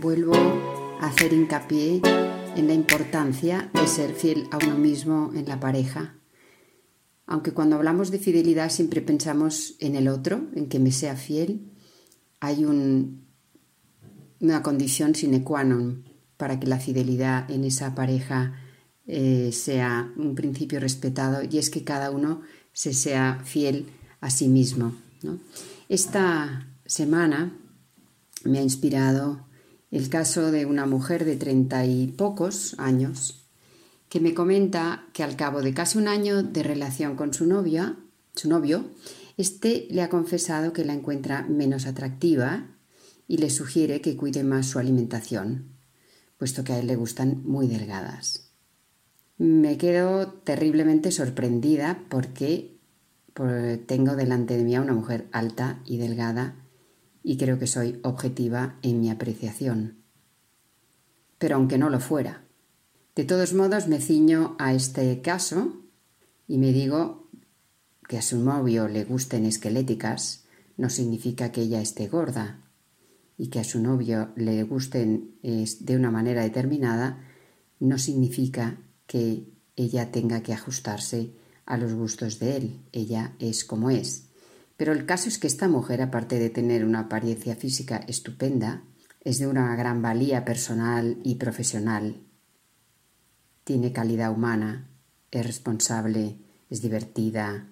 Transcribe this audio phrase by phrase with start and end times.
[0.00, 0.34] Vuelvo
[1.00, 2.00] a hacer hincapié
[2.56, 6.18] en la importancia de ser fiel a uno mismo en la pareja
[7.28, 11.70] aunque cuando hablamos de fidelidad siempre pensamos en el otro, en que me sea fiel,
[12.40, 16.08] hay una condición sine qua non
[16.40, 18.56] para que la fidelidad en esa pareja
[19.06, 22.40] eh, sea un principio respetado y es que cada uno
[22.72, 23.92] se sea fiel
[24.22, 24.96] a sí mismo.
[25.90, 27.52] Esta semana
[28.44, 29.44] me ha inspirado
[29.90, 33.44] el caso de una mujer de treinta y pocos años
[34.08, 37.96] que me comenta que al cabo de casi un año de relación con su novia,
[38.34, 38.86] su novio,
[39.36, 42.66] este le ha confesado que la encuentra menos atractiva
[43.26, 45.76] y le sugiere que cuide más su alimentación,
[46.38, 48.50] puesto que a él le gustan muy delgadas.
[49.36, 52.78] Me quedo terriblemente sorprendida porque
[53.86, 56.56] tengo delante de mí a una mujer alta y delgada
[57.28, 59.98] y creo que soy objetiva en mi apreciación.
[61.36, 62.46] Pero aunque no lo fuera,
[63.14, 65.76] de todos modos, me ciño a este caso
[66.46, 67.28] y me digo
[68.08, 70.46] que a su novio le gusten esqueléticas
[70.78, 72.62] no significa que ella esté gorda
[73.36, 77.26] y que a su novio le gusten de una manera determinada
[77.78, 81.34] no significa que ella tenga que ajustarse
[81.66, 82.80] a los gustos de él.
[82.92, 84.27] Ella es como es.
[84.78, 88.84] Pero el caso es que esta mujer, aparte de tener una apariencia física estupenda,
[89.20, 92.22] es de una gran valía personal y profesional
[93.68, 94.88] tiene calidad humana,
[95.30, 96.38] es responsable,
[96.70, 97.68] es divertida,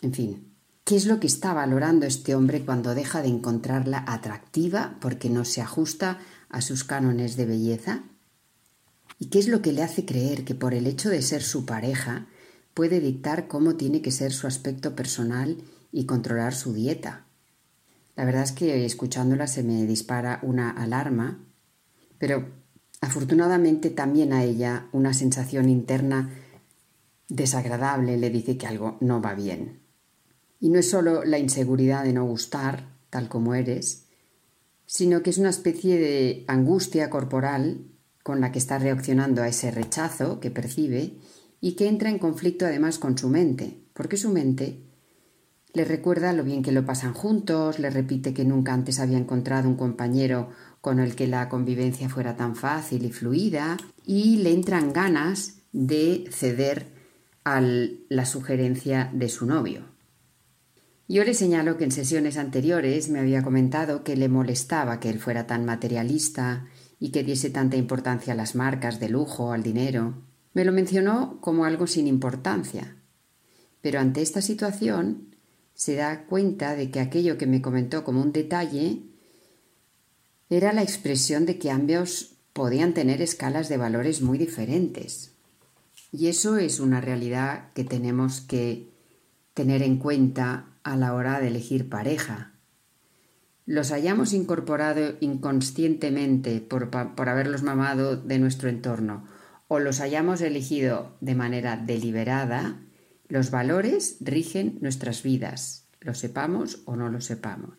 [0.00, 0.52] en fin.
[0.82, 5.44] ¿Qué es lo que está valorando este hombre cuando deja de encontrarla atractiva porque no
[5.44, 6.18] se ajusta
[6.48, 8.02] a sus cánones de belleza?
[9.20, 11.66] ¿Y qué es lo que le hace creer que por el hecho de ser su
[11.66, 12.26] pareja
[12.74, 15.58] puede dictar cómo tiene que ser su aspecto personal
[15.92, 17.26] y controlar su dieta?
[18.16, 21.38] La verdad es que escuchándola se me dispara una alarma,
[22.18, 22.48] pero
[23.02, 26.30] Afortunadamente también a ella una sensación interna
[27.28, 29.80] desagradable le dice que algo no va bien.
[30.60, 34.04] Y no es solo la inseguridad de no gustar, tal como eres,
[34.86, 37.88] sino que es una especie de angustia corporal
[38.22, 41.18] con la que está reaccionando a ese rechazo que percibe
[41.60, 44.80] y que entra en conflicto además con su mente, porque su mente
[45.74, 49.68] le recuerda lo bien que lo pasan juntos, le repite que nunca antes había encontrado
[49.68, 50.50] un compañero
[50.80, 56.24] con el que la convivencia fuera tan fácil y fluida y le entran ganas de
[56.30, 56.92] ceder
[57.44, 59.92] a la sugerencia de su novio.
[61.08, 65.18] Yo le señalo que en sesiones anteriores me había comentado que le molestaba que él
[65.18, 66.66] fuera tan materialista
[66.98, 70.22] y que diese tanta importancia a las marcas de lujo, al dinero.
[70.54, 72.96] Me lo mencionó como algo sin importancia.
[73.80, 75.31] Pero ante esta situación
[75.74, 79.02] se da cuenta de que aquello que me comentó como un detalle
[80.48, 85.32] era la expresión de que ambos podían tener escalas de valores muy diferentes.
[86.12, 88.90] Y eso es una realidad que tenemos que
[89.54, 92.52] tener en cuenta a la hora de elegir pareja.
[93.64, 99.24] Los hayamos incorporado inconscientemente por, por haberlos mamado de nuestro entorno
[99.68, 102.76] o los hayamos elegido de manera deliberada,
[103.32, 107.78] los valores rigen nuestras vidas, lo sepamos o no lo sepamos.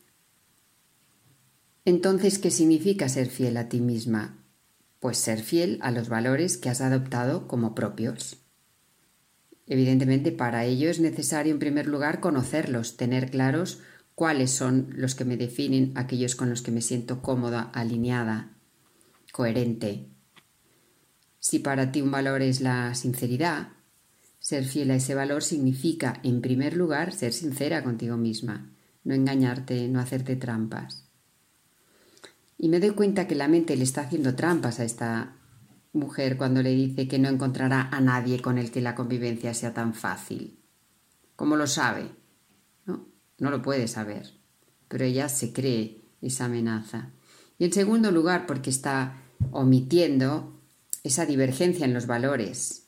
[1.85, 4.43] Entonces, ¿qué significa ser fiel a ti misma?
[4.99, 8.37] Pues ser fiel a los valores que has adoptado como propios.
[9.67, 13.79] Evidentemente, para ello es necesario, en primer lugar, conocerlos, tener claros
[14.15, 18.57] cuáles son los que me definen, aquellos con los que me siento cómoda, alineada,
[19.31, 20.07] coherente.
[21.39, 23.73] Si para ti un valor es la sinceridad,
[24.43, 28.75] ser fiel a ese valor significa, en primer lugar, ser sincera contigo misma,
[29.05, 31.07] no engañarte, no hacerte trampas.
[32.57, 35.37] Y me doy cuenta que la mente le está haciendo trampas a esta
[35.93, 39.73] mujer cuando le dice que no encontrará a nadie con el que la convivencia sea
[39.73, 40.59] tan fácil.
[41.37, 42.11] ¿Cómo lo sabe?
[42.85, 43.07] No,
[43.39, 44.29] no lo puede saber.
[44.89, 47.11] Pero ella se cree esa amenaza.
[47.57, 50.61] Y en segundo lugar, porque está omitiendo
[51.01, 52.82] esa divergencia en los valores.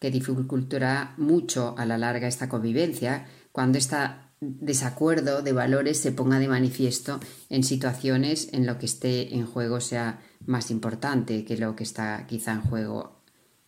[0.00, 3.96] Que dificultará mucho a la larga esta convivencia cuando este
[4.40, 7.20] desacuerdo de valores se ponga de manifiesto
[7.50, 12.26] en situaciones en lo que esté en juego sea más importante que lo que está
[12.26, 13.22] quizá en juego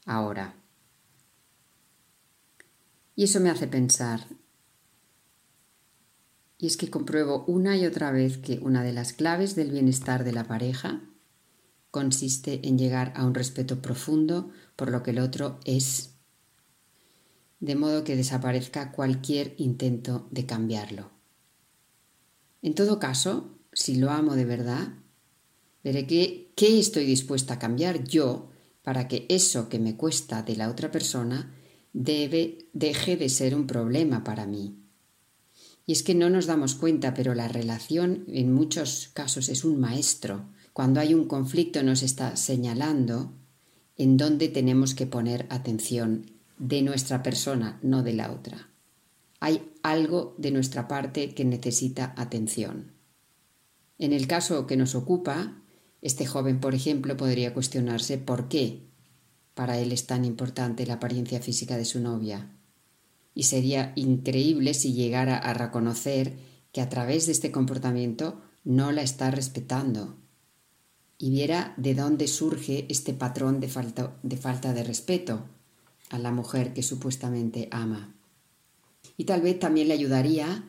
[0.07, 0.57] ahora.
[3.15, 4.27] Y eso me hace pensar,
[6.63, 10.25] y es que compruebo una y otra vez que una de las claves del bienestar
[10.25, 11.01] de la pareja
[11.91, 16.12] consiste en llegar a un respeto profundo por lo que el otro es,
[17.63, 21.11] de modo que desaparezca cualquier intento de cambiarlo.
[22.61, 24.95] En todo caso, si lo amo de verdad,
[25.85, 28.51] veré que, qué estoy dispuesta a cambiar yo
[28.83, 31.55] para que eso que me cuesta de la otra persona
[31.93, 34.77] deje de ser un problema para mí.
[35.87, 39.79] Y es que no nos damos cuenta, pero la relación en muchos casos es un
[39.79, 40.47] maestro.
[40.73, 43.33] Cuando hay un conflicto nos está señalando
[43.97, 48.69] en dónde tenemos que poner atención de nuestra persona, no de la otra.
[49.41, 52.93] Hay algo de nuestra parte que necesita atención.
[53.99, 55.63] En el caso que nos ocupa,
[56.01, 58.89] este joven, por ejemplo, podría cuestionarse por qué
[59.55, 62.51] para él es tan importante la apariencia física de su novia
[63.35, 66.37] y sería increíble si llegara a reconocer
[66.73, 70.17] que a través de este comportamiento no la está respetando
[71.19, 75.49] y viera de dónde surge este patrón de falta de, falta de respeto
[76.13, 78.15] a la mujer que supuestamente ama.
[79.17, 80.65] Y tal vez también le ayudaría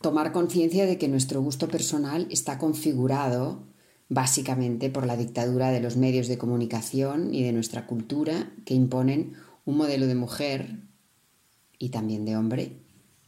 [0.00, 3.64] tomar conciencia de que nuestro gusto personal está configurado
[4.08, 9.34] básicamente por la dictadura de los medios de comunicación y de nuestra cultura que imponen
[9.64, 10.80] un modelo de mujer
[11.78, 12.76] y también de hombre,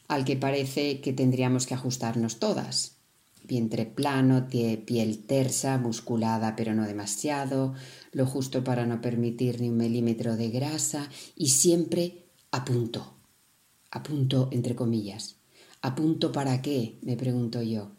[0.09, 3.02] al que parece que tendríamos que ajustarnos todas.
[3.45, 7.75] Vientre plano, piel tersa, musculada pero no demasiado,
[8.13, 13.17] lo justo para no permitir ni un milímetro de grasa y siempre a punto.
[13.91, 15.37] A punto entre comillas.
[15.81, 16.99] ¿A punto para qué?
[17.03, 17.93] me pregunto yo.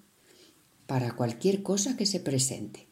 [0.88, 2.88] Para cualquier cosa que se presente.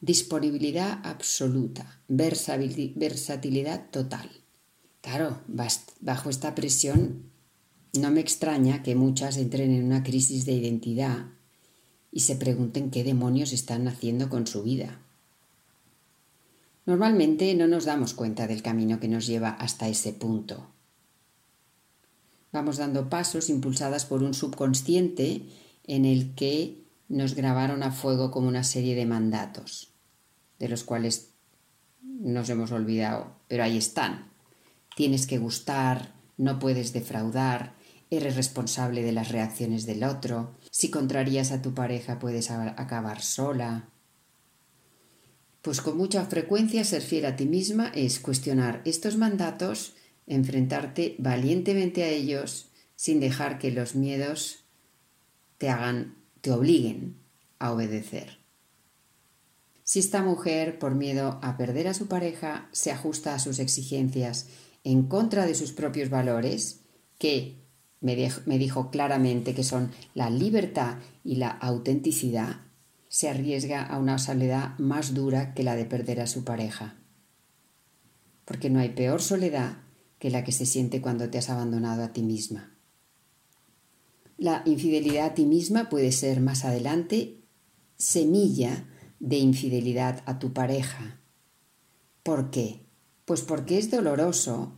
[0.00, 4.30] Disponibilidad absoluta, versatilidad total.
[5.00, 5.42] Claro,
[6.00, 7.30] bajo esta presión
[7.98, 11.26] no me extraña que muchas entren en una crisis de identidad
[12.16, 14.98] y se pregunten qué demonios están haciendo con su vida.
[16.86, 20.66] Normalmente no nos damos cuenta del camino que nos lleva hasta ese punto.
[22.52, 25.42] Vamos dando pasos impulsadas por un subconsciente
[25.84, 29.92] en el que nos grabaron a fuego como una serie de mandatos,
[30.58, 31.34] de los cuales
[32.00, 34.30] nos hemos olvidado, pero ahí están,
[34.96, 37.74] tienes que gustar, no puedes defraudar,
[38.08, 43.88] eres responsable de las reacciones del otro, si contrarías a tu pareja puedes acabar sola.
[45.62, 49.94] Pues con mucha frecuencia ser fiel a ti misma es cuestionar estos mandatos,
[50.26, 54.64] enfrentarte valientemente a ellos sin dejar que los miedos
[55.56, 57.16] te hagan, te obliguen
[57.58, 58.36] a obedecer.
[59.82, 64.48] Si esta mujer, por miedo a perder a su pareja, se ajusta a sus exigencias
[64.84, 66.80] en contra de sus propios valores,
[67.18, 67.65] que
[68.00, 72.60] me, dijo claramente que son la libertad y la autenticidad,
[73.08, 76.96] se arriesga a una soledad más dura que la de perder a su pareja.
[78.44, 79.78] Porque no hay peor soledad
[80.18, 82.74] que la que se siente cuando te has abandonado a ti misma.
[84.38, 87.40] La infidelidad a ti misma puede ser más adelante
[87.96, 88.86] semilla
[89.18, 91.20] de infidelidad a tu pareja.
[92.22, 92.86] ¿Por qué?
[93.24, 94.74] Pues porque es doloroso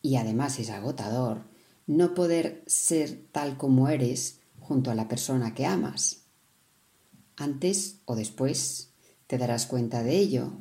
[0.00, 1.49] y además es agotador
[1.90, 6.18] no poder ser tal como eres junto a la persona que amas.
[7.34, 8.90] Antes o después
[9.26, 10.52] te darás cuenta de ello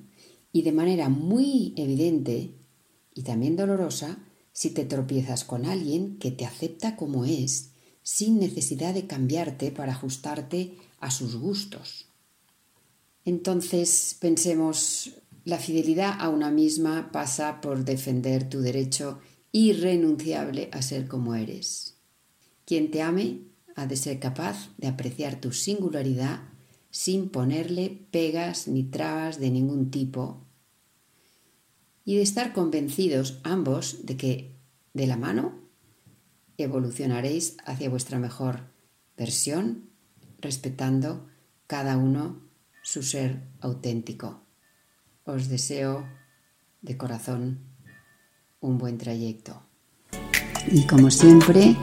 [0.52, 2.56] y de manera muy evidente
[3.14, 4.18] y también dolorosa
[4.54, 9.92] si te tropiezas con alguien que te acepta como es sin necesidad de cambiarte para
[9.92, 12.08] ajustarte a sus gustos.
[13.24, 15.12] Entonces pensemos
[15.46, 19.20] la fidelidad a una misma pasa por defender tu derecho
[19.52, 21.98] irrenunciable a ser como eres.
[22.66, 23.42] Quien te ame
[23.76, 26.42] ha de ser capaz de apreciar tu singularidad
[26.92, 30.46] sin ponerle pegas ni trabas de ningún tipo
[32.04, 34.56] y de estar convencidos ambos de que
[34.94, 35.60] de la mano
[36.58, 38.72] evolucionaréis hacia vuestra mejor
[39.16, 39.90] versión
[40.40, 41.28] respetando
[41.68, 42.42] cada uno
[42.82, 44.44] su ser auténtico
[45.26, 46.08] os deseo
[46.82, 47.60] de corazón
[48.62, 49.62] un buen trayecto.
[50.72, 51.76] Y como siempre,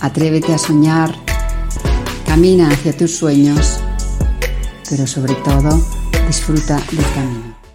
[0.00, 1.14] atrévete a soñar,
[2.26, 3.80] camina hacia tus sueños,
[4.88, 5.80] pero sobre todo
[6.26, 7.65] disfruta del camino.